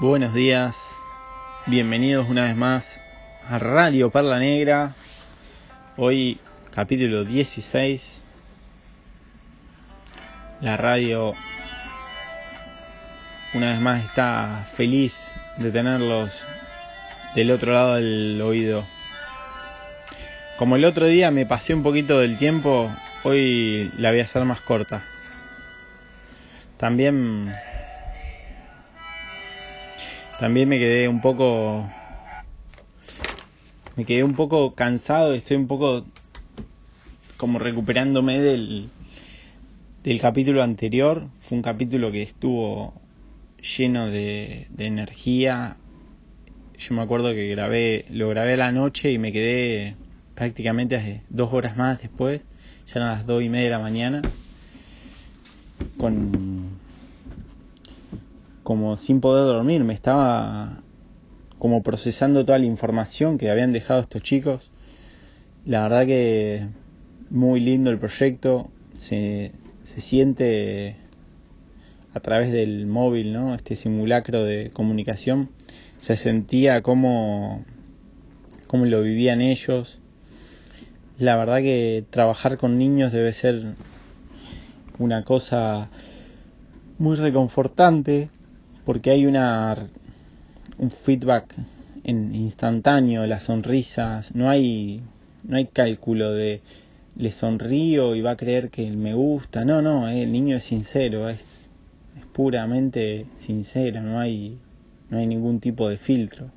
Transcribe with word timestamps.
Buenos 0.00 0.32
días, 0.32 0.94
bienvenidos 1.66 2.28
una 2.28 2.44
vez 2.44 2.54
más 2.54 3.00
a 3.50 3.58
Radio 3.58 4.10
Perla 4.10 4.38
Negra. 4.38 4.94
Hoy 5.96 6.38
capítulo 6.72 7.24
16. 7.24 8.22
La 10.60 10.76
radio 10.76 11.34
una 13.54 13.72
vez 13.72 13.80
más 13.80 14.04
está 14.04 14.68
feliz 14.72 15.32
de 15.56 15.72
tenerlos 15.72 16.30
del 17.34 17.50
otro 17.50 17.72
lado 17.72 17.94
del 17.96 18.40
oído. 18.40 18.84
Como 20.58 20.76
el 20.76 20.84
otro 20.84 21.06
día 21.06 21.32
me 21.32 21.44
pasé 21.44 21.74
un 21.74 21.82
poquito 21.82 22.20
del 22.20 22.38
tiempo, 22.38 22.88
hoy 23.24 23.90
la 23.98 24.10
voy 24.10 24.20
a 24.20 24.22
hacer 24.22 24.44
más 24.44 24.60
corta. 24.60 25.02
También 26.76 27.52
también 30.38 30.68
me 30.68 30.78
quedé 30.78 31.08
un 31.08 31.20
poco 31.20 31.88
me 33.96 34.04
quedé 34.04 34.22
un 34.22 34.34
poco 34.34 34.74
cansado, 34.74 35.34
estoy 35.34 35.56
un 35.56 35.66
poco 35.66 36.04
como 37.36 37.58
recuperándome 37.58 38.38
del 38.38 38.90
del 40.04 40.20
capítulo 40.20 40.62
anterior, 40.62 41.26
fue 41.40 41.58
un 41.58 41.62
capítulo 41.62 42.12
que 42.12 42.22
estuvo 42.22 42.94
lleno 43.76 44.08
de, 44.08 44.68
de 44.70 44.86
energía. 44.86 45.76
Yo 46.78 46.94
me 46.94 47.02
acuerdo 47.02 47.34
que 47.34 47.48
grabé, 47.48 48.06
lo 48.10 48.28
grabé 48.28 48.52
a 48.52 48.56
la 48.56 48.72
noche 48.72 49.10
y 49.10 49.18
me 49.18 49.32
quedé 49.32 49.96
prácticamente 50.36 51.22
dos 51.28 51.52
horas 51.52 51.76
más 51.76 52.00
después, 52.00 52.40
ya 52.86 53.00
eran 53.00 53.08
las 53.08 53.26
dos 53.26 53.42
y 53.42 53.48
media 53.48 53.64
de 53.64 53.70
la 53.70 53.78
mañana, 53.80 54.22
con 55.98 56.57
como 58.68 58.98
sin 58.98 59.22
poder 59.22 59.46
dormir, 59.46 59.82
me 59.82 59.94
estaba 59.94 60.80
como 61.58 61.82
procesando 61.82 62.44
toda 62.44 62.58
la 62.58 62.66
información 62.66 63.38
que 63.38 63.48
habían 63.48 63.72
dejado 63.72 64.02
estos 64.02 64.20
chicos. 64.20 64.70
La 65.64 65.84
verdad 65.84 66.04
que 66.04 66.66
muy 67.30 67.60
lindo 67.60 67.90
el 67.90 67.98
proyecto, 67.98 68.68
se, 68.98 69.52
se 69.84 70.02
siente 70.02 70.96
a 72.12 72.20
través 72.20 72.52
del 72.52 72.86
móvil, 72.86 73.32
¿no? 73.32 73.54
Este 73.54 73.74
simulacro 73.74 74.44
de 74.44 74.68
comunicación, 74.70 75.48
se 75.98 76.16
sentía 76.16 76.82
como, 76.82 77.64
como 78.66 78.84
lo 78.84 79.00
vivían 79.00 79.40
ellos. 79.40 79.98
La 81.18 81.36
verdad 81.36 81.60
que 81.60 82.04
trabajar 82.10 82.58
con 82.58 82.76
niños 82.76 83.12
debe 83.12 83.32
ser 83.32 83.76
una 84.98 85.24
cosa 85.24 85.88
muy 86.98 87.16
reconfortante 87.16 88.28
porque 88.88 89.10
hay 89.10 89.26
una 89.26 89.86
un 90.78 90.90
feedback 90.90 91.54
en 92.04 92.34
instantáneo, 92.34 93.26
las 93.26 93.42
sonrisas, 93.42 94.34
no 94.34 94.48
hay 94.48 95.02
no 95.44 95.58
hay 95.58 95.66
cálculo 95.66 96.32
de 96.32 96.62
le 97.14 97.30
sonrío 97.30 98.14
y 98.14 98.22
va 98.22 98.30
a 98.30 98.36
creer 98.38 98.70
que 98.70 98.90
me 98.90 99.12
gusta, 99.12 99.66
no, 99.66 99.82
no, 99.82 100.08
el 100.08 100.32
niño 100.32 100.56
es 100.56 100.64
sincero, 100.64 101.28
es, 101.28 101.68
es 102.18 102.24
puramente 102.32 103.26
sincero, 103.36 104.00
no 104.00 104.20
hay 104.20 104.56
no 105.10 105.18
hay 105.18 105.26
ningún 105.26 105.60
tipo 105.60 105.90
de 105.90 105.98
filtro. 105.98 106.50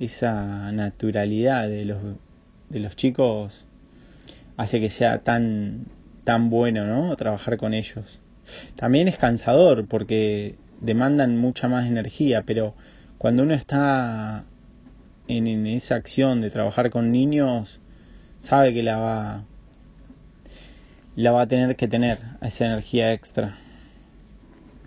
Esa 0.00 0.72
naturalidad 0.72 1.68
de 1.68 1.84
los 1.84 1.98
de 2.70 2.80
los 2.80 2.96
chicos 2.96 3.66
hace 4.56 4.80
que 4.80 4.90
sea 4.90 5.18
tan 5.18 5.86
tan 6.24 6.50
bueno, 6.50 6.86
¿no? 6.88 7.14
Trabajar 7.14 7.56
con 7.56 7.72
ellos. 7.72 8.18
También 8.74 9.06
es 9.06 9.16
cansador 9.16 9.86
porque 9.86 10.56
demandan 10.80 11.36
mucha 11.36 11.68
más 11.68 11.86
energía, 11.86 12.42
pero 12.42 12.74
cuando 13.18 13.42
uno 13.42 13.54
está 13.54 14.44
en, 15.28 15.66
esa 15.66 15.94
acción 15.96 16.40
de 16.40 16.50
trabajar 16.50 16.90
con 16.90 17.12
niños, 17.12 17.80
sabe 18.40 18.72
que 18.72 18.82
la 18.82 18.96
va, 18.98 19.44
la 21.16 21.32
va 21.32 21.42
a 21.42 21.46
tener 21.46 21.76
que 21.76 21.88
tener, 21.88 22.18
esa 22.40 22.66
energía 22.66 23.12
extra. 23.12 23.56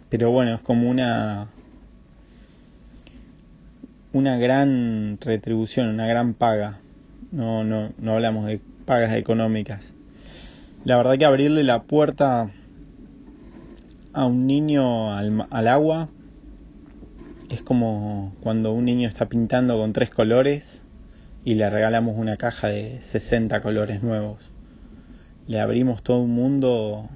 Pero 0.10 0.32
bueno, 0.32 0.56
es 0.56 0.62
como 0.62 0.90
una, 0.90 1.48
una 4.12 4.38
gran 4.38 5.18
retribución, 5.22 5.90
una 5.90 6.08
gran 6.08 6.34
paga. 6.34 6.80
No, 7.32 7.64
no, 7.64 7.94
no 7.98 8.14
hablamos 8.14 8.46
de 8.46 8.60
pagas 8.86 9.16
económicas. 9.16 9.94
La 10.86 10.98
verdad 10.98 11.18
que 11.18 11.26
abrirle 11.26 11.64
la 11.64 11.84
puerta 11.84 12.52
a 14.14 14.26
un 14.26 14.46
niño 14.48 15.16
al, 15.16 15.48
al, 15.50 15.68
agua 15.68 16.10
es 17.50 17.62
como 17.62 18.34
cuando 18.42 18.72
un 18.72 18.86
niño 18.86 19.08
está 19.08 19.28
pintando 19.28 19.78
con 19.78 19.92
tres 19.92 20.10
colores 20.12 20.84
y 21.44 21.56
le 21.56 21.70
regalamos 21.70 22.16
una 22.18 22.38
caja 22.38 22.68
de 22.68 23.02
60 23.02 23.62
colores 23.62 24.02
nuevos. 24.02 24.52
Le 25.48 25.60
abrimos 25.60 26.04
todo 26.04 26.20
un 26.20 26.32
mundo 26.32 27.10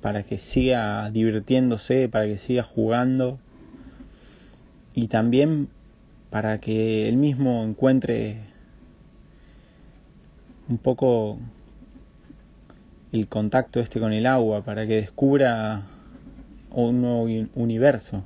para 0.00 0.22
que 0.22 0.38
siga 0.38 1.10
divirtiéndose, 1.10 2.08
para 2.08 2.26
que 2.26 2.38
siga 2.38 2.62
jugando 2.62 3.38
y 4.94 5.08
también 5.08 5.68
para 6.30 6.58
que 6.58 7.08
él 7.08 7.16
mismo 7.16 7.64
encuentre 7.64 8.38
un 10.68 10.78
poco 10.78 11.38
el 13.12 13.26
contacto 13.26 13.80
este 13.80 14.00
con 14.00 14.12
el 14.12 14.26
agua, 14.26 14.62
para 14.62 14.86
que 14.86 14.96
descubra 14.96 15.86
un 16.86 17.02
nuevo 17.02 17.48
universo. 17.54 18.24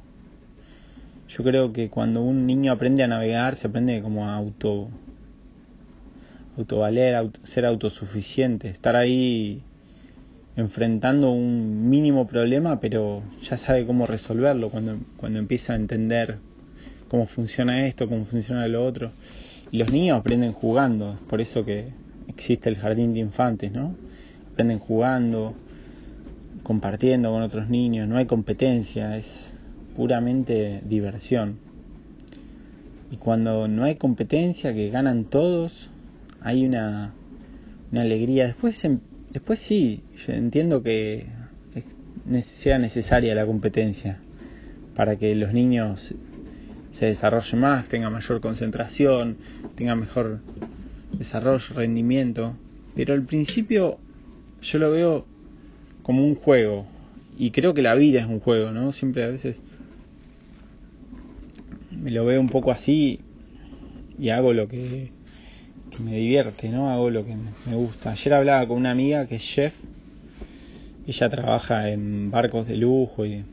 Yo 1.29 1.45
creo 1.45 1.73
que 1.73 1.89
cuando 1.89 2.23
un 2.23 2.47
niño 2.47 2.73
aprende 2.73 3.03
a 3.03 3.09
navegar, 3.09 3.57
se 3.57 3.69
aprende 3.69 4.03
como 4.03 4.27
a 4.27 4.35
auto 4.35 4.89
autovaler, 6.59 7.15
auto, 7.15 7.41
ser 7.45 7.65
autosuficiente, 7.65 8.69
estar 8.69 8.97
ahí 8.97 9.63
enfrentando 10.57 11.31
un 11.31 11.89
mínimo 11.89 12.27
problema, 12.27 12.81
pero 12.81 13.23
ya 13.43 13.57
sabe 13.57 13.87
cómo 13.87 14.07
resolverlo 14.07 14.71
cuando, 14.71 14.99
cuando 15.17 15.39
empieza 15.39 15.73
a 15.73 15.77
entender 15.77 16.39
cómo 17.09 17.27
funciona 17.27 17.87
esto, 17.87 18.09
cómo 18.09 18.25
funciona 18.27 18.67
lo 18.69 18.85
otro. 18.85 19.13
Y 19.71 19.79
los 19.79 19.91
niños 19.91 20.19
aprenden 20.21 20.53
jugando, 20.53 21.15
es 21.15 21.21
por 21.21 21.41
eso 21.41 21.65
que 21.65 21.89
existe 22.29 22.69
el 22.69 22.77
jardín 22.77 23.15
de 23.15 23.21
infantes, 23.21 23.73
¿no? 23.73 23.95
Aprenden 24.53 24.79
jugando, 24.79 25.55
compartiendo 26.63 27.31
con 27.31 27.43
otros 27.43 27.69
niños, 27.69 28.09
no 28.09 28.17
hay 28.17 28.27
competencia, 28.27 29.17
es 29.17 29.59
puramente 29.97 30.83
diversión. 30.85 31.59
Y 33.11 33.17
cuando 33.17 33.69
no 33.69 33.85
hay 33.85 33.97
competencia, 33.97 34.73
que 34.73 34.89
ganan 34.91 35.25
todos, 35.25 35.91
hay 36.41 36.65
una, 36.65 37.13
una 37.91 38.03
alegría. 38.03 38.47
Después, 38.47 38.83
después 39.31 39.59
sí, 39.59 40.03
yo 40.27 40.33
entiendo 40.33 40.83
que 40.83 41.27
sea 42.43 42.79
necesaria 42.79 43.35
la 43.35 43.45
competencia 43.45 44.19
para 44.95 45.17
que 45.17 45.35
los 45.35 45.53
niños 45.53 46.15
se 46.91 47.07
desarrollen 47.07 47.61
más, 47.61 47.89
tengan 47.89 48.13
mayor 48.13 48.41
concentración, 48.41 49.39
tengan 49.75 50.01
mejor 50.01 50.41
desarrollo, 51.13 51.75
rendimiento. 51.75 52.55
Pero 52.95 53.15
al 53.15 53.23
principio 53.23 53.99
yo 54.61 54.79
lo 54.79 54.91
veo 54.91 55.27
como 56.03 56.25
un 56.25 56.35
juego. 56.35 56.87
Y 57.39 57.51
creo 57.51 57.75
que 57.75 57.83
la 57.83 57.95
vida 57.95 58.21
es 58.21 58.27
un 58.27 58.41
juego, 58.41 58.73
¿no? 58.73 58.93
Siempre 58.93 59.25
a 59.25 59.29
veces 59.29 59.61
me 61.91 62.11
lo 62.11 62.25
veo 62.25 62.41
un 62.41 62.49
poco 62.49 62.71
así 62.71 63.21
y 64.19 64.31
hago 64.31 64.53
lo 64.53 64.69
que, 64.69 65.11
me 65.99 66.17
divierte, 66.17 66.69
¿no? 66.69 66.91
Hago 66.91 67.11
lo 67.11 67.25
que 67.25 67.35
me 67.67 67.77
gusta. 67.77 68.13
Ayer 68.13 68.35
hablaba 68.35 68.67
con 68.67 68.77
una 68.77 68.91
amiga 68.91 69.27
que 69.27 69.37
es 69.37 69.43
chef. 69.43 69.75
Ella 71.07 71.29
trabaja 71.29 71.91
en 71.91 72.31
barcos 72.31 72.67
de 72.67 72.77
lujo 72.77 73.27
y, 73.27 73.45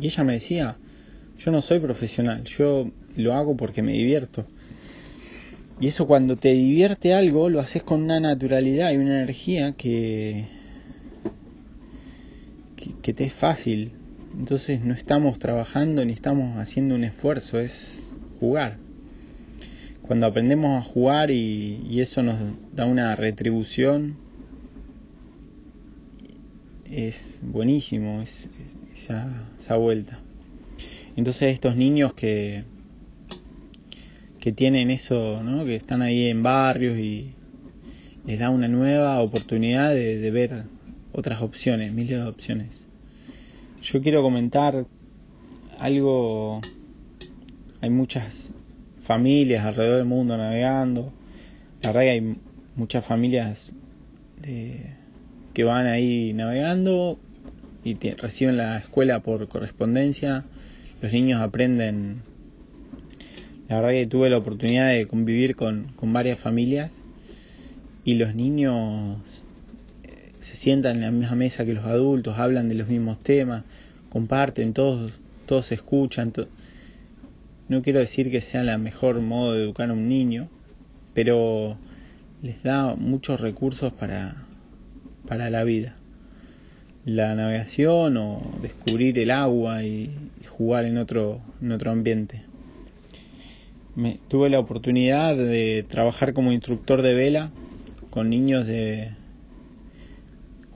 y 0.00 0.06
ella 0.06 0.24
me 0.24 0.34
decía, 0.34 0.76
yo 1.38 1.50
no 1.50 1.62
soy 1.62 1.78
profesional, 1.78 2.44
yo 2.44 2.90
lo 3.16 3.34
hago 3.34 3.56
porque 3.56 3.82
me 3.82 3.92
divierto. 3.92 4.44
Y 5.80 5.88
eso 5.88 6.06
cuando 6.06 6.36
te 6.36 6.52
divierte 6.52 7.14
algo, 7.14 7.48
lo 7.48 7.60
haces 7.60 7.82
con 7.82 8.02
una 8.02 8.20
naturalidad 8.20 8.92
y 8.92 8.96
una 8.96 9.22
energía 9.22 9.72
que, 9.72 10.44
que, 13.10 13.14
te 13.14 13.24
es 13.24 13.32
fácil. 13.32 13.90
Entonces 14.38 14.84
no 14.84 14.94
estamos 14.94 15.40
trabajando 15.40 16.04
ni 16.04 16.12
estamos 16.12 16.58
haciendo 16.58 16.94
un 16.94 17.02
esfuerzo, 17.02 17.58
es 17.58 18.00
jugar. 18.38 18.78
Cuando 20.02 20.26
aprendemos 20.26 20.80
a 20.80 20.84
jugar 20.88 21.32
y, 21.32 22.00
eso 22.00 22.22
nos 22.22 22.36
da 22.72 22.86
una 22.86 23.16
retribución, 23.16 24.16
es 26.84 27.40
buenísimo 27.42 28.22
es, 28.22 28.48
es 28.94 29.02
esa, 29.02 29.48
esa 29.58 29.76
vuelta. 29.76 30.20
Entonces 31.16 31.52
estos 31.52 31.74
niños 31.74 32.14
que, 32.14 32.62
que 34.38 34.52
tienen 34.52 34.92
eso, 34.92 35.42
¿no? 35.42 35.64
que 35.64 35.74
están 35.74 36.02
ahí 36.02 36.26
en 36.28 36.44
barrios 36.44 36.96
y 36.96 37.32
les 38.24 38.38
da 38.38 38.50
una 38.50 38.68
nueva 38.68 39.20
oportunidad 39.20 39.92
de 39.92 40.30
ver 40.30 40.64
otras 41.12 41.42
opciones, 41.42 41.92
miles 41.92 42.20
de 42.20 42.28
opciones. 42.28 42.89
Yo 43.82 44.02
quiero 44.02 44.22
comentar 44.22 44.86
algo 45.78 46.60
hay 47.80 47.88
muchas 47.88 48.52
familias 49.04 49.64
alrededor 49.64 49.96
del 49.96 50.04
mundo 50.04 50.36
navegando. 50.36 51.12
La 51.80 51.88
verdad 51.88 52.02
que 52.02 52.10
hay 52.10 52.36
muchas 52.76 53.04
familias 53.04 53.74
que 54.42 55.64
van 55.64 55.86
ahí 55.86 56.34
navegando 56.34 57.18
y 57.82 57.94
reciben 57.94 58.58
la 58.58 58.76
escuela 58.78 59.20
por 59.20 59.48
correspondencia. 59.48 60.44
Los 61.00 61.12
niños 61.12 61.40
aprenden. 61.40 62.22
La 63.68 63.76
verdad 63.76 63.90
que 63.92 64.06
tuve 64.06 64.28
la 64.28 64.36
oportunidad 64.36 64.90
de 64.90 65.06
convivir 65.06 65.56
con, 65.56 65.92
con 65.96 66.12
varias 66.12 66.38
familias 66.38 66.92
y 68.04 68.14
los 68.14 68.34
niños 68.34 69.18
sientan 70.60 70.96
en 70.96 71.00
la 71.00 71.10
misma 71.10 71.36
mesa 71.36 71.64
que 71.64 71.72
los 71.72 71.86
adultos, 71.86 72.38
hablan 72.38 72.68
de 72.68 72.74
los 72.74 72.86
mismos 72.86 73.18
temas, 73.22 73.64
comparten, 74.10 74.74
todos, 74.74 75.18
todos 75.46 75.72
escuchan. 75.72 76.34
no 77.70 77.80
quiero 77.80 77.98
decir 77.98 78.30
que 78.30 78.42
sea 78.42 78.60
el 78.60 78.78
mejor 78.78 79.22
modo 79.22 79.54
de 79.54 79.62
educar 79.62 79.88
a 79.88 79.94
un 79.94 80.06
niño, 80.10 80.50
pero 81.14 81.78
les 82.42 82.62
da 82.62 82.94
muchos 82.94 83.40
recursos 83.40 83.90
para, 83.94 84.44
para 85.26 85.48
la 85.48 85.64
vida. 85.64 85.96
La 87.06 87.34
navegación 87.34 88.18
o 88.18 88.42
descubrir 88.60 89.18
el 89.18 89.30
agua 89.30 89.82
y, 89.82 90.10
jugar 90.46 90.84
en 90.84 90.98
otro, 90.98 91.40
en 91.62 91.72
otro 91.72 91.90
ambiente. 91.90 92.42
Me, 93.96 94.18
tuve 94.28 94.50
la 94.50 94.60
oportunidad 94.60 95.38
de 95.38 95.86
trabajar 95.88 96.34
como 96.34 96.52
instructor 96.52 97.00
de 97.00 97.14
vela 97.14 97.50
con 98.10 98.28
niños 98.28 98.66
de 98.66 99.12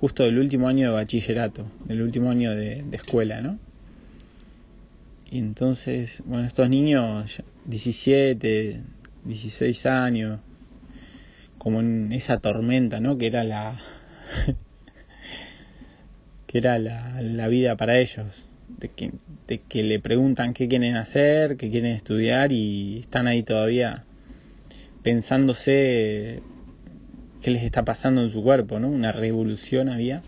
justo 0.05 0.25
del 0.25 0.39
último 0.39 0.69
año 0.69 0.89
de 0.89 0.93
bachillerato, 0.93 1.65
del 1.87 2.03
último 2.03 2.31
año 2.31 2.51
de, 2.51 2.85
escuela, 2.93 3.41
¿no? 3.41 3.59
Y 5.31 5.39
entonces, 5.39 6.23
bueno, 6.27 6.47
estos 6.47 6.69
niños, 6.69 7.43
17, 7.65 8.83
16 9.25 9.87
años, 9.87 10.41
como 11.57 11.81
en 11.81 12.13
esa 12.13 12.37
tormenta, 12.37 13.01
¿no? 13.01 13.17
Que 13.17 13.29
era 13.29 13.45
la 13.45 13.81
que 16.49 16.59
era 16.59 16.79
la, 16.79 17.23
la, 17.23 17.49
vida 17.49 17.79
para 17.79 17.99
ellos, 17.99 18.51
de 18.69 18.91
que, 18.91 19.11
de 19.49 19.63
que 19.63 19.85
le 19.85 20.01
preguntan 20.01 20.53
qué 20.53 20.69
quieren 20.69 20.97
hacer, 20.97 21.57
qué 21.57 21.71
quieren 21.71 21.93
estudiar 21.93 22.53
y 22.53 22.99
están 22.99 23.27
ahí 23.27 23.43
todavía 23.43 24.05
pensándose 25.03 26.43
qué 27.45 27.51
les 27.51 27.63
está 27.63 27.85
pasando 27.85 28.23
en 28.23 28.31
su 28.33 28.43
cuerpo, 28.43 28.81
¿no? 28.81 28.89
Una 28.89 29.13
revolución 29.13 29.91
había. 29.91 30.23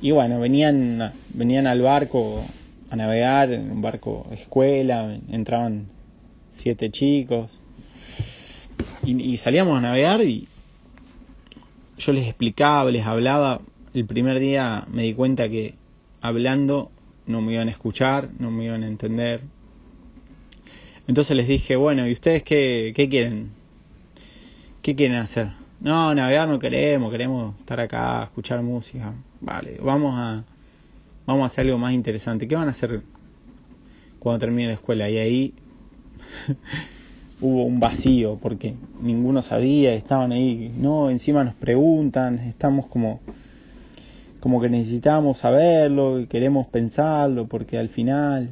Y 0.00 0.12
bueno, 0.12 0.38
venían, 0.38 1.12
venían 1.34 1.66
al 1.66 1.82
barco 1.82 2.44
a 2.90 2.94
navegar, 2.94 3.52
en 3.52 3.72
un 3.72 3.82
barco 3.82 4.28
escuela, 4.30 5.18
entraban 5.28 5.86
siete 6.52 6.90
chicos, 6.90 7.50
y, 9.04 9.36
salíamos 9.38 9.76
a 9.76 9.80
navegar 9.80 10.20
y 10.20 10.46
yo 11.98 12.12
les 12.12 12.28
explicaba, 12.28 12.88
les 12.92 13.04
hablaba. 13.04 13.60
El 13.92 14.06
primer 14.06 14.38
día 14.38 14.86
me 14.92 15.02
di 15.02 15.14
cuenta 15.14 15.48
que 15.48 15.74
hablando 16.20 16.92
no 17.26 17.40
me 17.40 17.54
iban 17.54 17.66
a 17.66 17.72
escuchar, 17.72 18.28
no 18.38 18.52
me 18.52 18.66
iban 18.66 18.84
a 18.84 18.86
entender. 18.86 19.40
Entonces 21.08 21.36
les 21.36 21.48
dije, 21.48 21.74
bueno, 21.74 22.06
¿y 22.06 22.12
ustedes 22.12 22.44
qué, 22.44 22.92
qué 22.94 23.08
quieren? 23.08 23.50
¿Qué 24.82 24.94
quieren 24.94 25.16
hacer? 25.16 25.61
No, 25.82 26.14
navegar 26.14 26.48
no 26.48 26.58
queremos, 26.58 27.10
queremos 27.10 27.58
estar 27.58 27.80
acá, 27.80 28.22
escuchar 28.24 28.62
música. 28.62 29.12
Vale, 29.40 29.78
vamos 29.82 30.14
a, 30.16 30.44
vamos 31.26 31.42
a 31.42 31.46
hacer 31.46 31.66
algo 31.66 31.76
más 31.76 31.92
interesante. 31.92 32.46
¿Qué 32.46 32.54
van 32.54 32.68
a 32.68 32.70
hacer 32.70 33.02
cuando 34.20 34.38
termine 34.38 34.68
la 34.68 34.74
escuela? 34.74 35.10
Y 35.10 35.18
ahí 35.18 35.54
hubo 37.40 37.64
un 37.64 37.80
vacío 37.80 38.38
porque 38.40 38.74
ninguno 39.00 39.42
sabía, 39.42 39.92
estaban 39.94 40.30
ahí, 40.30 40.72
no, 40.78 41.10
encima 41.10 41.42
nos 41.42 41.54
preguntan, 41.54 42.38
estamos 42.38 42.86
como 42.86 43.20
como 44.38 44.60
que 44.60 44.68
necesitamos 44.68 45.38
saberlo 45.38 46.26
queremos 46.28 46.66
pensarlo 46.66 47.46
porque 47.46 47.78
al 47.78 47.88
final 47.88 48.50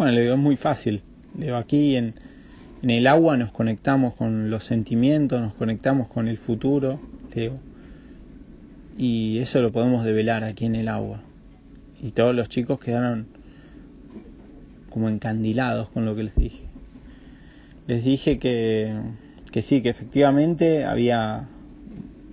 bueno, 0.00 0.14
le 0.14 0.22
digo, 0.22 0.32
es 0.32 0.40
muy 0.40 0.56
fácil. 0.56 1.02
Le 1.36 1.44
digo, 1.44 1.58
aquí 1.58 1.94
en, 1.94 2.14
en 2.82 2.90
el 2.90 3.06
agua 3.06 3.36
nos 3.36 3.52
conectamos 3.52 4.14
con 4.14 4.50
los 4.50 4.64
sentimientos, 4.64 5.40
nos 5.40 5.54
conectamos 5.54 6.08
con 6.08 6.28
el 6.28 6.38
futuro, 6.38 7.00
le 7.34 7.40
digo. 7.42 7.58
Y 8.98 9.38
eso 9.38 9.62
lo 9.62 9.72
podemos 9.72 10.04
develar 10.04 10.44
aquí 10.44 10.66
en 10.66 10.74
el 10.74 10.88
agua. 10.88 11.22
Y 12.02 12.10
todos 12.10 12.34
los 12.34 12.48
chicos 12.48 12.80
quedaron 12.80 13.26
como 14.88 15.08
encandilados 15.08 15.88
con 15.90 16.04
lo 16.04 16.16
que 16.16 16.24
les 16.24 16.34
dije 16.34 16.70
les 17.90 18.04
dije 18.04 18.38
que, 18.38 18.94
que 19.50 19.62
sí, 19.62 19.82
que 19.82 19.88
efectivamente 19.88 20.84
había 20.84 21.48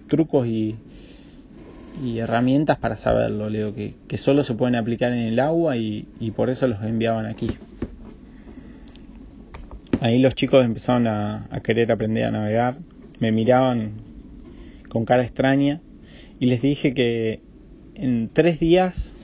trucos 0.08 0.46
y, 0.46 0.76
herramientas 2.16 2.78
para 2.78 2.96
saberlo, 2.96 3.50
leo 3.50 3.74
que, 3.74 3.96
solo 4.18 4.44
se 4.44 4.54
pueden 4.54 4.76
aplicar 4.76 5.12
en 5.14 5.18
el 5.18 5.40
agua 5.40 5.76
y, 5.76 6.06
por 6.36 6.52
eso 6.52 6.68
los 6.68 6.84
enviaban 6.84 7.26
aquí. 7.26 7.50
Ahí 10.00 10.20
los 10.20 10.36
chicos 10.36 10.64
empezaron 10.64 11.08
a, 11.08 11.48
querer 11.64 11.92
aprender 11.92 12.26
a 12.26 12.32
navegar, 12.32 12.78
me 13.20 13.32
miraban 13.32 13.94
con 14.90 15.06
cara 15.06 15.24
extraña 15.24 15.82
y 16.40 16.46
les 16.46 16.62
dije 16.62 16.94
que 16.94 17.42
en 17.96 18.30
tres 18.32 18.60
días, 18.60 19.16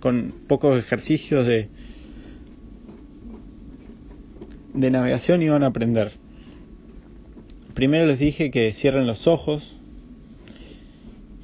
con 0.00 0.32
pocos 0.46 0.78
ejercicios 0.78 1.46
de, 1.46 1.68
de 4.72 4.90
navegación 4.90 5.42
iban 5.42 5.62
a 5.62 5.66
aprender. 5.66 6.12
Primero 7.74 8.06
les 8.06 8.18
dije 8.18 8.50
que 8.50 8.72
cierren 8.72 9.06
los 9.06 9.26
ojos, 9.26 9.76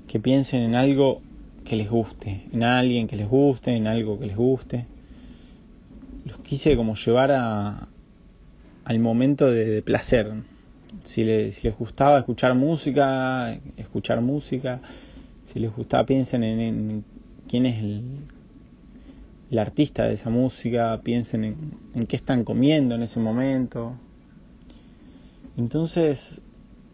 que 0.09 0.19
piensen 0.19 0.63
en 0.63 0.77
algo 0.77 1.21
que 1.67 1.77
les 1.77 1.91
guste, 1.91 2.45
en 2.55 2.63
alguien 2.63 3.07
que 3.07 3.17
les 3.17 3.29
guste, 3.29 3.77
en 3.77 3.87
algo 3.87 4.19
que 4.19 4.27
les 4.29 4.37
guste. 4.37 4.87
Los 6.25 6.39
quise 6.39 6.75
como 6.75 6.95
llevar 6.95 7.33
a, 7.33 7.89
al 8.85 8.99
momento 8.99 9.51
de, 9.51 9.83
placer. 9.83 10.33
Si 11.03 11.25
les, 11.25 11.55
si 11.55 11.69
les, 11.69 11.77
gustaba 11.77 12.19
escuchar 12.19 12.55
música, 12.55 13.59
escuchar 13.77 14.21
música. 14.21 14.81
Si 15.45 15.59
les 15.59 15.75
gustaba, 15.75 16.07
piensen 16.07 16.45
en, 16.45 16.61
en 16.61 17.05
quién 17.49 17.67
es 17.67 17.83
el, 17.83 19.59
artista 19.59 20.09
de 20.09 20.15
esa 20.15 20.31
música, 20.31 20.99
piensen 21.03 21.57
en, 21.95 22.07
qué 22.07 22.17
están 22.17 22.45
comiendo 22.45 22.95
en 22.95 23.03
ese 23.03 23.21
momento. 23.21 23.95
Entonces, 25.59 26.41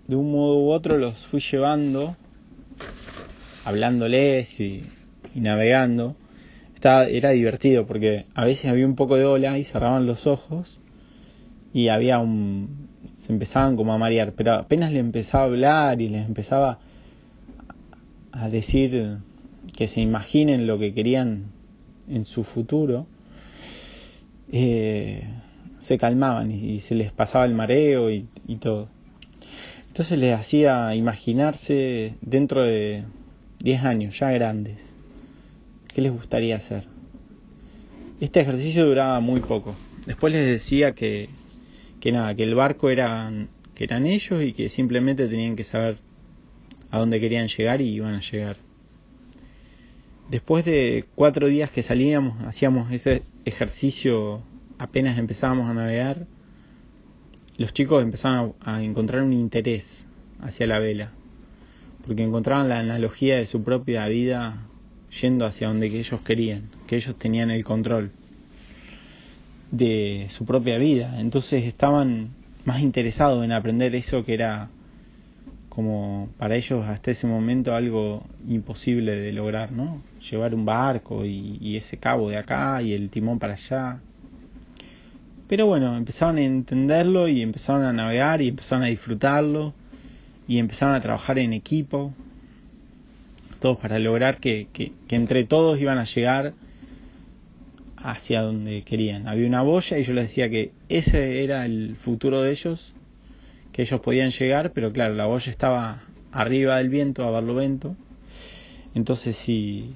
de 0.09 0.17
un 0.17 0.33
modo 0.33 0.59
u 0.59 0.71
otro 0.73 0.99
los 0.99 1.25
fui 1.27 1.41
llevando, 1.41 2.17
hablándoles 3.65 4.59
y, 4.59 4.83
navegando. 5.35 6.17
Estaba, 6.75 7.07
era 7.07 7.31
divertido 7.31 7.87
porque 7.87 8.27
a 8.35 8.45
veces 8.45 8.71
había 8.71 8.87
un 8.87 8.97
poco 8.97 9.17
de 9.17 9.25
ola 9.25 9.57
y 9.57 9.62
cerraban 9.62 10.07
los 10.07 10.27
ojos 10.27 10.81
y 11.73 11.89
había 11.89 12.19
un 12.19 12.89
se 13.19 13.33
empezaban 13.33 13.77
como 13.77 13.93
a 13.93 13.99
marear, 13.99 14.33
pero 14.33 14.55
apenas 14.55 14.93
le 14.93 15.01
empezaba 15.01 15.45
a 15.45 15.47
hablar 15.47 16.01
y 16.01 16.09
les 16.09 16.27
empezaba 16.27 16.79
a 18.33 18.49
decir 18.49 19.19
que 19.77 19.89
se 19.89 20.01
imaginen 20.01 20.67
lo 20.67 20.79
que 20.79 20.95
querían 20.95 21.47
en 22.09 22.25
su 22.25 22.45
futuro, 22.45 23.07
eh, 24.51 25.25
se 25.79 25.99
calmaban 25.99 26.51
y, 26.53 26.81
se 26.81 26.95
les 26.95 27.13
pasaba 27.13 27.45
el 27.45 27.55
mareo 27.55 28.11
y, 28.11 28.27
todo. 28.61 28.89
Entonces 29.89 30.19
les 30.19 30.39
hacía 30.39 30.95
imaginarse 30.95 32.15
dentro 32.21 32.63
de 32.63 33.05
10 33.61 33.85
años, 33.85 34.19
ya 34.19 34.31
grandes, 34.31 34.95
qué 35.93 36.03
les 36.03 36.13
gustaría 36.13 36.57
hacer. 36.57 36.85
Este 38.21 38.41
ejercicio 38.41 38.87
duraba 38.87 39.21
muy 39.21 39.41
poco. 39.41 39.75
Después 40.07 40.33
les 40.33 40.47
decía 40.47 40.93
que, 40.93 41.29
que 42.00 42.12
nada, 42.12 42.35
que 42.35 42.45
el 42.45 42.55
barco 42.55 42.90
eran, 42.90 43.49
que 43.75 43.85
eran 43.85 44.07
ellos 44.07 44.43
y 44.43 44.52
que 44.52 44.69
simplemente 44.69 45.28
tenían 45.28 45.57
que 45.57 45.64
saber 45.64 45.97
a 46.90 46.99
dónde 46.99 47.21
querían 47.21 47.49
llegar 47.49 47.81
y 47.81 47.88
iban 47.88 48.14
a 48.14 48.21
llegar. 48.21 48.57
Después 50.31 50.64
de 50.64 51.07
cuatro 51.14 51.49
días 51.49 51.71
que 51.71 51.83
salíamos, 51.83 52.43
hacíamos 52.45 52.93
ese 52.93 53.23
ejercicio 53.45 54.43
apenas 54.78 55.19
empezábamos 55.19 55.69
a 55.69 55.75
navegar, 55.75 56.26
los 57.57 57.73
chicos 57.73 58.02
empezaban 58.02 58.52
a, 58.61 58.83
encontrar 58.83 59.23
un 59.23 59.33
interés 59.33 60.07
hacia 60.40 60.67
la 60.67 60.78
vela, 60.78 61.12
porque 62.07 62.23
encontraban 62.23 62.69
la 62.69 62.78
analogía 62.78 63.37
de 63.37 63.47
su 63.47 63.64
propia 63.64 64.07
vida 64.07 64.67
yendo 65.21 65.45
hacia 65.47 65.69
donde 65.69 65.87
ellos 65.87 66.21
querían, 66.21 66.71
que 66.87 66.97
ellos 66.97 67.19
tenían 67.19 67.50
el 67.50 67.64
control 67.64 68.12
de 69.71 70.27
su 70.31 70.45
propia 70.45 70.79
vida, 70.79 71.21
entonces 71.21 71.65
estaban 71.65 72.31
más 72.65 72.81
interesados 72.81 73.45
en 73.45 73.53
aprender 73.53 73.95
eso 73.95 74.25
que 74.25 74.35
era 74.35 74.69
como 75.79 76.29
para 76.39 76.57
ellos 76.57 76.85
hasta 76.87 77.13
ese 77.13 77.29
momento 77.29 77.73
algo 77.73 78.25
imposible 78.49 79.15
de 79.15 79.33
lograr, 79.33 79.71
¿no? 79.71 80.03
Llevar 80.29 80.53
un 80.53 80.65
barco 80.65 81.25
y, 81.25 81.77
ese 81.77 81.99
cabo 81.99 82.29
de 82.31 82.37
acá 82.37 82.83
y 82.83 82.95
el 82.95 83.11
timón 83.11 83.39
para 83.39 83.53
allá. 83.53 84.01
Pero 85.47 85.67
bueno, 85.67 85.97
empezaron 85.97 86.39
a 86.39 86.41
entenderlo 86.41 87.29
y 87.29 87.43
empezaron 87.43 87.85
a 87.85 87.93
navegar 87.93 88.43
y 88.43 88.49
empezaron 88.49 88.87
a 88.87 88.89
disfrutarlo 88.89 89.73
y 90.49 90.59
empezaron 90.59 90.97
a 90.97 91.01
trabajar 91.01 91.39
en 91.39 91.53
equipo, 91.53 92.13
todos 93.61 93.79
para 93.79 94.01
lograr 94.01 94.39
que, 94.39 94.67
que, 94.73 94.93
entre 95.11 95.45
todos 95.45 95.81
iban 95.81 95.99
a 95.99 96.05
llegar 96.05 96.55
hacia 98.02 98.43
donde 98.43 98.83
querían. 98.83 99.28
Había 99.28 99.47
una 99.47 99.62
boya 99.62 99.99
y 99.99 100.02
yo 100.02 100.12
les 100.12 100.25
decía 100.25 100.49
que 100.49 100.73
ese 100.88 101.45
era 101.45 101.64
el 101.64 101.97
futuro 101.97 102.43
de 102.43 102.50
ellos, 102.50 102.95
que 103.73 103.83
ellos 103.83 104.00
podían 104.00 104.31
llegar, 104.31 104.73
pero 104.73 104.93
claro, 104.93 105.14
la 105.14 105.26
boya 105.26 105.50
estaba 105.50 106.02
arriba 106.33 106.78
del 106.78 106.88
viento, 106.88 107.25
a 107.25 107.31
barlovento, 107.31 107.97
entonces 108.95 109.37
si, 109.37 109.95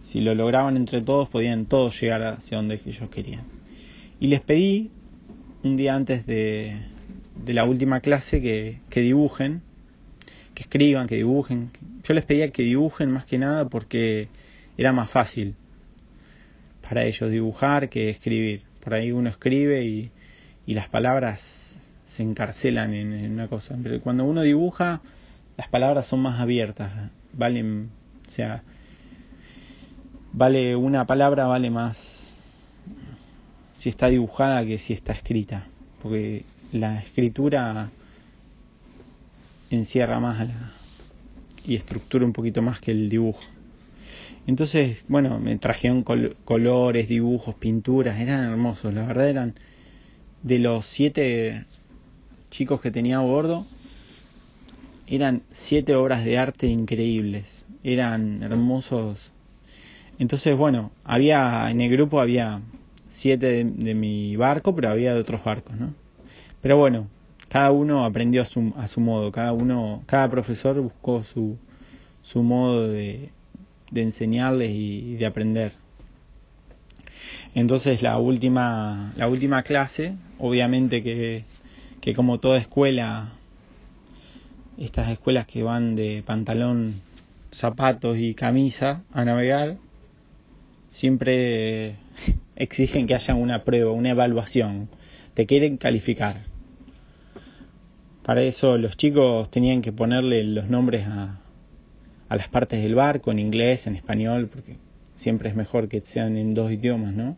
si 0.00 0.20
lo 0.20 0.34
lograban 0.34 0.76
entre 0.76 1.02
todos, 1.02 1.28
podían 1.28 1.66
todos 1.66 2.00
llegar 2.00 2.22
hacia 2.22 2.56
donde 2.56 2.80
ellos 2.84 3.08
querían. 3.10 3.44
Y 4.20 4.28
les 4.28 4.40
pedí 4.40 4.90
un 5.62 5.76
día 5.76 5.94
antes 5.94 6.26
de, 6.26 6.76
de 7.44 7.54
la 7.54 7.64
última 7.64 8.00
clase 8.00 8.40
que, 8.40 8.80
que 8.90 9.00
dibujen, 9.00 9.62
que 10.54 10.62
escriban, 10.62 11.06
que 11.06 11.16
dibujen. 11.16 11.70
Yo 12.02 12.14
les 12.14 12.24
pedía 12.24 12.50
que 12.50 12.62
dibujen 12.62 13.10
más 13.10 13.24
que 13.24 13.38
nada 13.38 13.68
porque 13.68 14.28
era 14.76 14.92
más 14.92 15.10
fácil 15.10 15.54
para 16.88 17.04
ellos 17.04 17.30
dibujar 17.30 17.90
que 17.90 18.08
escribir. 18.08 18.62
Por 18.82 18.94
ahí 18.94 19.12
uno 19.12 19.28
escribe 19.28 19.84
y, 19.84 20.10
y 20.66 20.74
las 20.74 20.88
palabras 20.88 21.92
se 22.06 22.22
encarcelan 22.22 22.94
en, 22.94 23.32
una 23.32 23.48
cosa. 23.48 23.76
Pero 23.82 24.00
cuando 24.00 24.24
uno 24.24 24.42
dibuja, 24.42 25.02
las 25.56 25.68
palabras 25.68 26.06
son 26.06 26.20
más 26.20 26.40
abiertas. 26.40 26.90
Valen, 27.34 27.90
o 28.26 28.30
sea, 28.30 28.62
vale 30.32 30.76
una 30.76 31.06
palabra, 31.06 31.46
vale 31.46 31.70
más 31.70 32.34
si 33.74 33.90
está 33.90 34.08
dibujada 34.08 34.64
que 34.64 34.78
si 34.78 34.92
está 34.92 35.12
escrita, 35.12 35.66
porque 36.02 36.44
la 36.72 36.98
escritura 36.98 37.90
encierra 39.70 40.18
más 40.18 40.48
y 41.64 41.76
estructura 41.76 42.24
un 42.24 42.32
poquito 42.32 42.62
más 42.62 42.80
que 42.80 42.90
el 42.90 43.08
dibujo. 43.08 43.42
Entonces, 44.48 45.04
bueno, 45.08 45.38
me 45.38 45.58
trajeron 45.58 46.02
colores, 46.02 47.06
dibujos, 47.06 47.54
pinturas, 47.56 48.18
eran 48.18 48.50
hermosos, 48.50 48.94
la 48.94 49.04
verdad 49.04 49.28
eran 49.28 49.54
de 50.42 50.58
los 50.58 50.86
siete 50.86 51.66
chicos 52.50 52.80
que 52.80 52.90
tenía 52.90 53.18
a 53.18 53.20
bordo, 53.20 53.66
eran 55.06 55.42
siete 55.50 55.94
obras 55.94 56.24
de 56.24 56.38
arte 56.38 56.66
increíbles, 56.66 57.66
eran 57.84 58.42
hermosos. 58.42 59.32
Entonces, 60.18 60.56
bueno, 60.56 60.92
había 61.04 61.70
en 61.70 61.82
el 61.82 61.90
grupo 61.90 62.18
había 62.18 62.62
siete 63.06 63.64
de, 63.66 63.94
mi 63.94 64.34
barco, 64.36 64.74
pero 64.74 64.88
había 64.88 65.12
de 65.12 65.20
otros 65.20 65.44
barcos, 65.44 65.76
¿no? 65.76 65.92
Pero 66.62 66.78
bueno, 66.78 67.06
cada 67.50 67.70
uno 67.70 68.06
aprendió 68.06 68.40
a 68.40 68.46
su, 68.46 68.72
a 68.78 68.88
su 68.88 69.02
modo, 69.02 69.30
cada 69.30 69.52
uno, 69.52 70.04
cada 70.06 70.30
profesor 70.30 70.80
buscó 70.80 71.22
su, 71.22 71.58
su 72.22 72.42
modo 72.42 72.88
de, 72.88 73.30
de 73.90 74.02
enseñarles 74.02 74.70
y, 74.70 75.16
de 75.16 75.26
aprender. 75.26 75.72
Entonces 77.54 78.02
la 78.02 78.18
última, 78.18 79.12
la 79.16 79.28
última 79.28 79.62
clase, 79.62 80.14
obviamente 80.38 81.02
que, 81.02 81.44
que 82.00 82.14
como 82.14 82.38
toda 82.38 82.58
escuela, 82.58 83.32
estas 84.78 85.10
escuelas 85.10 85.46
que 85.46 85.62
van 85.62 85.96
de 85.96 86.22
pantalón, 86.24 87.00
zapatos 87.50 88.18
y 88.18 88.34
camisa 88.34 89.02
a 89.12 89.24
navegar, 89.24 89.78
siempre 90.90 91.96
exigen 92.56 93.06
que 93.06 93.14
haya 93.14 93.34
una 93.34 93.64
prueba, 93.64 93.92
una 93.92 94.10
evaluación, 94.10 94.88
te 95.34 95.46
quieren 95.46 95.76
calificar. 95.76 96.42
Para 98.22 98.42
eso 98.42 98.76
los 98.76 98.96
chicos 98.96 99.50
tenían 99.50 99.80
que 99.80 99.90
ponerle 99.90 100.44
los 100.44 100.68
nombres 100.68 101.06
a, 101.06 101.40
a 102.28 102.36
las 102.36 102.48
partes 102.48 102.82
del 102.82 102.94
barco 102.94 103.30
en 103.30 103.38
inglés, 103.38 103.86
en 103.86 103.96
español, 103.96 104.48
porque 104.52 104.76
siempre 105.16 105.48
es 105.48 105.56
mejor 105.56 105.88
que 105.88 106.00
sean 106.00 106.36
en 106.36 106.54
dos 106.54 106.70
idiomas, 106.70 107.14
¿no? 107.14 107.36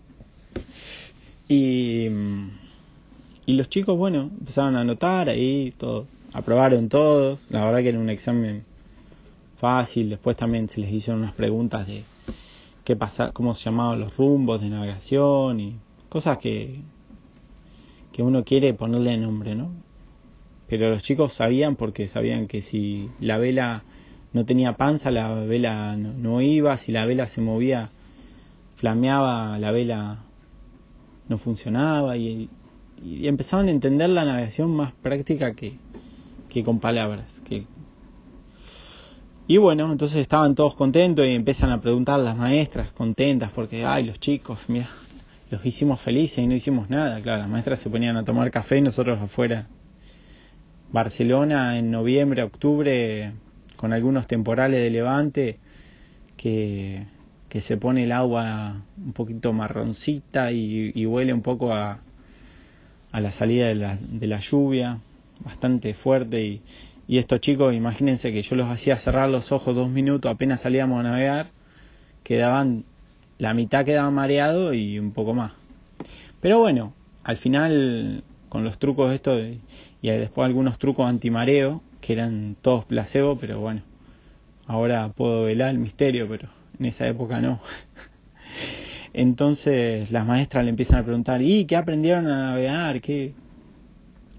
Y, 1.48 2.08
y 3.46 3.52
los 3.54 3.68
chicos, 3.68 3.96
bueno, 3.96 4.30
empezaron 4.38 4.76
a 4.76 4.80
anotar 4.80 5.28
ahí, 5.28 5.72
todo, 5.76 6.06
aprobaron 6.32 6.88
todos, 6.88 7.40
la 7.50 7.64
verdad 7.64 7.80
que 7.80 7.88
era 7.88 7.98
un 7.98 8.10
examen 8.10 8.64
fácil, 9.58 10.10
después 10.10 10.36
también 10.36 10.68
se 10.68 10.80
les 10.80 10.92
hicieron 10.92 11.22
unas 11.22 11.34
preguntas 11.34 11.86
de 11.86 12.02
qué 12.84 12.96
pasa, 12.96 13.32
cómo 13.32 13.54
se 13.54 13.64
llamaban 13.64 14.00
los 14.00 14.16
rumbos 14.16 14.60
de 14.60 14.68
navegación 14.68 15.60
y 15.60 15.76
cosas 16.08 16.38
que, 16.38 16.80
que 18.12 18.22
uno 18.22 18.44
quiere 18.44 18.74
ponerle 18.74 19.16
nombre, 19.16 19.54
¿no? 19.54 19.70
Pero 20.66 20.88
los 20.88 21.02
chicos 21.02 21.32
sabían 21.32 21.76
porque 21.76 22.08
sabían 22.08 22.46
que 22.46 22.62
si 22.62 23.10
la 23.20 23.38
vela 23.38 23.82
no 24.32 24.44
tenía 24.44 24.76
panza, 24.76 25.10
la 25.10 25.32
vela 25.34 25.96
no, 25.96 26.40
iba, 26.40 26.76
si 26.76 26.92
la 26.92 27.06
vela 27.06 27.26
se 27.26 27.40
movía, 27.40 27.90
flameaba, 28.76 29.58
la 29.58 29.70
vela 29.70 30.18
no 31.28 31.38
funcionaba 31.38 32.16
y, 32.16 32.48
y 33.02 33.26
empezaban 33.28 33.68
a 33.68 33.70
entender 33.70 34.10
la 34.10 34.24
navegación 34.24 34.70
más 34.70 34.92
práctica 34.92 35.54
que, 35.54 35.74
que 36.48 36.64
con 36.64 36.80
palabras, 36.80 37.42
que 37.42 37.66
y 39.50 39.56
bueno, 39.56 39.90
entonces 39.90 40.18
estaban 40.18 40.54
todos 40.54 40.76
contentos 40.76 41.26
y 41.26 41.30
empiezan 41.30 41.72
a 41.72 41.80
preguntar 41.80 42.20
las 42.20 42.36
maestras, 42.36 42.92
contentas, 42.92 43.50
porque, 43.50 43.84
ay, 43.84 44.04
los 44.04 44.20
chicos, 44.20 44.66
mira, 44.68 44.86
los 45.50 45.66
hicimos 45.66 46.00
felices 46.00 46.38
y 46.38 46.46
no 46.46 46.54
hicimos 46.54 46.88
nada. 46.88 47.20
Claro, 47.20 47.38
las 47.38 47.48
maestras 47.48 47.80
se 47.80 47.90
ponían 47.90 48.16
a 48.16 48.24
tomar 48.24 48.48
café 48.52 48.78
y 48.78 48.82
nosotros 48.82 49.20
afuera. 49.20 49.66
Barcelona 50.92 51.78
en 51.78 51.90
noviembre, 51.90 52.44
octubre, 52.44 53.32
con 53.80 53.94
algunos 53.94 54.26
temporales 54.26 54.82
de 54.82 54.90
levante, 54.90 55.56
que, 56.36 57.06
que 57.48 57.62
se 57.62 57.78
pone 57.78 58.04
el 58.04 58.12
agua 58.12 58.82
un 59.02 59.14
poquito 59.14 59.54
marroncita 59.54 60.52
y, 60.52 61.06
huele 61.06 61.32
un 61.32 61.40
poco 61.40 61.72
a, 61.72 62.00
a 63.10 63.20
la 63.22 63.32
salida 63.32 63.68
de 63.68 63.76
la, 63.76 63.96
de 63.96 64.26
la 64.26 64.38
lluvia, 64.40 64.98
bastante 65.42 65.94
fuerte 65.94 66.44
y, 66.44 66.60
y 67.08 67.16
estos 67.16 67.40
chicos, 67.40 67.72
imagínense 67.72 68.34
que 68.34 68.42
yo 68.42 68.54
los 68.54 68.68
hacía 68.68 68.98
cerrar 68.98 69.30
los 69.30 69.50
ojos 69.50 69.74
dos 69.74 69.88
minutos 69.88 70.30
apenas 70.30 70.60
salíamos 70.60 71.00
a 71.00 71.04
navegar, 71.04 71.46
quedaban, 72.22 72.84
la 73.38 73.54
mitad 73.54 73.86
quedaba 73.86 74.10
mareado 74.10 74.74
y 74.74 74.98
un 74.98 75.12
poco 75.12 75.32
más. 75.32 75.52
Pero 76.42 76.58
bueno, 76.58 76.92
al 77.24 77.38
final 77.38 78.24
con 78.50 78.62
los 78.62 78.78
trucos 78.78 79.10
estos 79.14 79.42
y 80.02 80.10
después 80.10 80.44
algunos 80.44 80.78
trucos 80.78 81.08
antimareo, 81.08 81.80
que 82.00 82.12
eran 82.12 82.56
todos 82.60 82.84
placebo, 82.84 83.36
pero 83.36 83.60
bueno, 83.60 83.82
ahora 84.66 85.08
puedo 85.10 85.44
velar 85.44 85.70
el 85.70 85.78
misterio, 85.78 86.28
pero 86.28 86.48
en 86.78 86.86
esa 86.86 87.06
época 87.06 87.40
no. 87.40 87.60
Entonces 89.12 90.10
las 90.10 90.26
maestras 90.26 90.64
le 90.64 90.70
empiezan 90.70 90.98
a 91.00 91.04
preguntar, 91.04 91.42
¿y 91.42 91.64
qué 91.64 91.76
aprendieron 91.76 92.26
a 92.28 92.50
navegar? 92.50 93.00
¿Qué? 93.00 93.34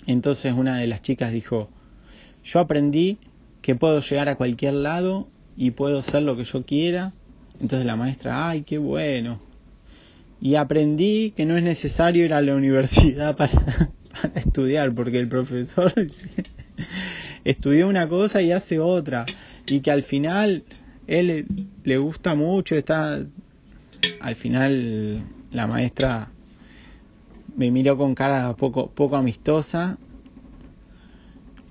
Entonces 0.08 0.54
una 0.54 0.78
de 0.78 0.88
las 0.88 1.02
chicas 1.02 1.32
dijo, 1.34 1.70
yo 2.44 2.60
aprendí 2.60 3.20
que 3.62 3.76
puedo 3.76 4.00
llegar 4.02 4.30
a 4.30 4.36
cualquier 4.36 4.74
lado 4.74 5.28
y 5.56 5.72
puedo 5.72 6.00
hacer 6.00 6.24
lo 6.24 6.36
que 6.36 6.44
yo 6.44 6.66
quiera. 6.66 7.14
Entonces 7.60 7.86
la 7.86 7.96
maestra, 7.96 8.50
ay, 8.50 8.64
qué 8.64 8.78
bueno. 8.78 9.40
Y 10.40 10.56
aprendí 10.56 11.32
que 11.36 11.46
no 11.46 11.56
es 11.56 11.64
necesario 11.64 12.26
ir 12.26 12.34
a 12.34 12.42
la 12.42 12.56
universidad 12.56 13.36
para, 13.38 13.92
para 14.12 14.40
estudiar, 14.40 14.94
porque 14.94 15.20
el 15.20 15.28
profesor 15.28 15.94
estudió 17.44 17.88
una 17.88 18.08
cosa 18.08 18.42
y 18.42 18.52
hace 18.52 18.80
otra. 18.80 19.26
Y 19.68 19.82
que 19.82 19.92
al 19.92 20.04
final 20.04 20.64
él 21.08 21.46
le 21.84 21.98
gusta 21.98 22.36
mucho, 22.36 22.76
está... 22.76 23.24
Al 24.20 24.36
final 24.36 25.24
la 25.52 25.68
maestra 25.68 26.32
me 27.56 27.70
miró 27.72 27.98
con 27.98 28.16
cara 28.16 28.56
poco, 28.56 28.90
poco 28.90 29.16
amistosa 29.16 29.98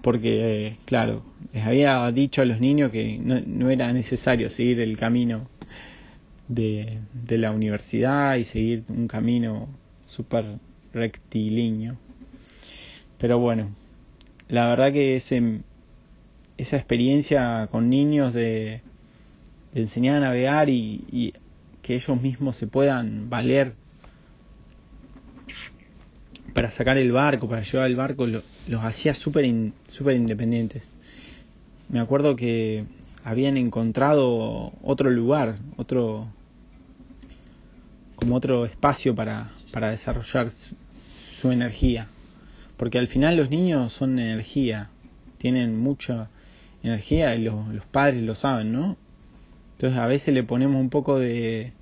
porque, 0.02 0.76
claro, 0.86 1.22
les 1.52 1.66
había 1.66 2.10
dicho 2.12 2.42
a 2.42 2.44
los 2.44 2.60
niños 2.60 2.90
que 2.90 3.18
no, 3.18 3.70
era 3.70 3.92
necesario 3.92 4.48
seguir 4.48 4.80
el 4.80 4.96
camino 4.96 5.48
de, 6.48 6.98
de, 7.12 7.38
la 7.38 7.50
universidad 7.50 8.36
y 8.36 8.44
seguir 8.44 8.84
un 8.88 9.08
camino 9.08 9.68
súper 10.02 10.58
rectilíneo. 10.94 11.96
Pero 13.18 13.38
bueno, 13.38 13.68
la 14.50 14.66
verdad 14.68 14.92
que 14.92 15.16
ese, 15.16 15.60
esa 16.58 16.76
experiencia 16.76 17.68
con 17.70 17.88
niños 17.88 18.34
de, 18.34 18.82
de 19.72 19.80
enseñar 19.80 20.16
a 20.16 20.20
navegar 20.20 20.68
y, 20.68 21.34
que 21.82 21.94
ellos 21.94 22.20
mismos 22.20 22.56
se 22.56 22.66
puedan 22.66 23.30
valer 23.30 23.72
para 26.52 26.70
sacar 26.70 26.98
el 26.98 27.10
barco, 27.10 27.48
para 27.48 27.62
llevar 27.62 27.86
el 27.86 27.96
barco, 27.96 28.26
los 28.26 28.84
hacía 28.84 29.14
súper 29.14 29.46
super 29.88 30.14
independientes. 30.14 30.82
Me 31.88 32.00
acuerdo 32.00 32.36
que 32.36 32.84
habían 33.24 33.56
encontrado 33.56 34.72
otro 34.82 35.10
lugar, 35.10 35.56
otro 35.76 36.28
como 38.14 38.36
otro 38.36 38.66
espacio 38.66 39.14
para, 39.14 39.50
para 39.72 39.90
desarrollar 39.90 40.50
su 40.50 41.50
energía. 41.50 42.08
Porque 42.80 42.96
al 42.96 43.08
final 43.08 43.36
los 43.36 43.50
niños 43.50 43.92
son 43.92 44.18
energía, 44.18 44.88
tienen 45.36 45.78
mucha 45.78 46.30
energía 46.82 47.34
y 47.34 47.42
los, 47.42 47.68
los 47.74 47.84
padres 47.84 48.22
lo 48.22 48.34
saben, 48.34 48.72
¿no? 48.72 48.96
Entonces 49.72 49.98
a 49.98 50.06
veces 50.06 50.32
le 50.32 50.44
ponemos 50.44 50.80
un 50.80 50.88
poco 50.88 51.18
de 51.18 51.74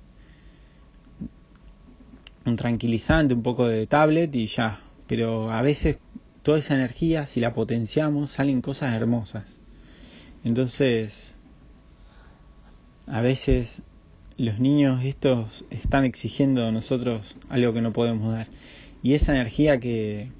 un 2.45 2.57
tranquilizante, 2.57 3.33
un 3.33 3.43
poco 3.43 3.65
de 3.65 3.87
tablet 3.87 4.35
y 4.35 4.47
ya. 4.47 4.81
Pero 5.07 5.53
a 5.53 5.61
veces 5.61 5.99
toda 6.43 6.57
esa 6.57 6.75
energía, 6.75 7.25
si 7.25 7.39
la 7.39 7.53
potenciamos, 7.53 8.31
salen 8.31 8.61
cosas 8.61 8.93
hermosas. 8.93 9.61
Entonces, 10.43 11.37
a 13.07 13.21
veces 13.21 13.83
los 14.35 14.59
niños 14.59 15.05
estos 15.05 15.63
están 15.69 16.03
exigiendo 16.03 16.67
a 16.67 16.73
nosotros 16.73 17.37
algo 17.47 17.71
que 17.71 17.79
no 17.79 17.93
podemos 17.93 18.33
dar. 18.33 18.47
Y 19.01 19.13
esa 19.13 19.31
energía 19.31 19.79
que, 19.79 20.37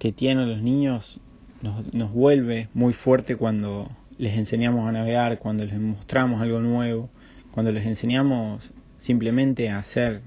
que 0.00 0.12
tienen 0.12 0.48
los 0.48 0.62
niños 0.62 1.20
nos, 1.60 1.92
nos 1.92 2.10
vuelve 2.10 2.70
muy 2.72 2.94
fuerte 2.94 3.36
cuando 3.36 3.86
les 4.16 4.38
enseñamos 4.38 4.88
a 4.88 4.92
navegar, 4.92 5.38
cuando 5.38 5.64
les 5.66 5.78
mostramos 5.78 6.40
algo 6.40 6.58
nuevo, 6.58 7.10
cuando 7.52 7.70
les 7.70 7.84
enseñamos 7.86 8.70
simplemente 8.98 9.68
a 9.68 9.78
hacer 9.78 10.22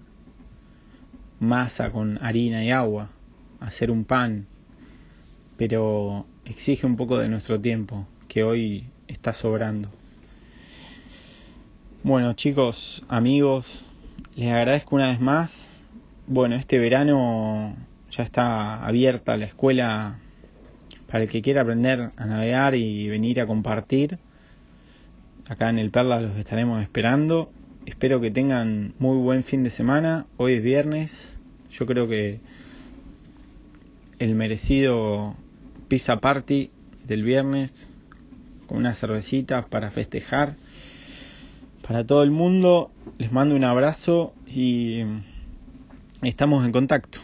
masa 1.39 1.92
con 1.92 2.24
harina 2.24 2.63
y 2.63 2.70
agua, 2.70 3.10
hacer 3.60 3.89
un 3.89 4.06
pan, 4.06 4.46
pero 5.58 6.27
exige 6.46 6.86
un 6.86 6.96
poco 6.96 7.18
de 7.18 7.27
nuestro 7.27 7.60
tiempo, 7.60 8.06
que 8.27 8.44
hoy 8.44 8.86
está 9.08 9.34
sobrando. 9.34 9.89
Bueno 12.03 12.34
chicos, 12.34 13.03
amigos, 13.08 13.84
les 14.36 14.51
agradezco 14.51 14.96
una 14.96 15.08
vez 15.08 15.20
más. 15.20 15.82
Bueno, 16.27 16.56
este 16.56 16.77
verano 16.77 17.75
ya 18.15 18.24
está 18.24 18.86
abierta 18.86 19.38
la 19.38 19.46
escuela 19.46 20.20
para 21.08 21.24
el 21.24 21.29
que 21.29 21.41
quiera 21.41 21.62
aprender 21.62 22.12
a 22.15 22.25
navegar 22.25 22.75
y 22.75 23.10
venir 23.10 23.41
a 23.41 23.48
compartir. 23.48 24.20
Acá 25.48 25.70
en 25.70 25.79
el 25.79 25.89
Perla 25.89 26.22
los 26.22 26.36
estaremos 26.38 26.82
esperando. 26.82 27.51
Espero 27.86 28.22
que 28.22 28.32
tengan 28.32 28.93
muy 29.00 29.17
buen 29.17 29.43
fin 29.43 29.63
de 29.63 29.70
semana. 29.70 30.25
Hoy 30.38 30.53
es 30.53 30.63
viernes. 30.63 31.38
Yo 31.72 31.86
creo 31.86 32.08
que 32.08 32.39
el 34.20 34.36
merecido 34.36 35.36
pizza 35.88 36.20
party 36.20 36.70
del 37.05 37.24
viernes 37.24 37.91
con 38.67 38.77
unas 38.77 39.00
cervecitas 39.00 39.65
para 39.65 39.89
festejar. 39.91 40.55
Para 41.86 42.05
todo 42.05 42.24
el 42.24 42.32
mundo 42.32 42.91
les 43.17 43.32
mando 43.32 43.55
un 43.55 43.63
abrazo 43.63 44.34
y 44.48 45.03
estamos 46.22 46.63
en 46.65 46.72
contacto. 46.72 47.20